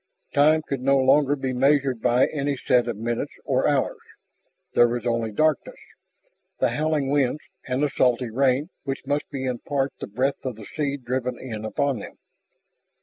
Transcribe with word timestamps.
Time 0.33 0.63
could 0.67 0.81
no 0.81 0.97
longer 0.97 1.35
be 1.35 1.53
measured 1.53 2.01
by 2.01 2.25
any 2.29 2.57
set 2.57 2.87
of 2.87 2.97
minutes 2.97 3.33
or 3.45 3.67
hours. 3.67 3.99
There 4.73 4.87
was 4.87 5.05
only 5.05 5.31
darkness, 5.31 5.77
the 6.57 6.69
howling 6.69 7.11
winds, 7.11 7.41
and 7.67 7.83
the 7.83 7.89
salty 7.91 8.31
rain 8.31 8.71
which 8.83 9.05
must 9.05 9.29
be 9.29 9.45
in 9.45 9.59
part 9.59 9.93
the 9.99 10.07
breath 10.07 10.43
of 10.43 10.55
the 10.55 10.65
sea 10.65 10.97
driven 10.97 11.37
in 11.39 11.63
upon 11.63 11.99
them. 11.99 12.17